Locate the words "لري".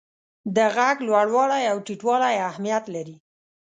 2.95-3.17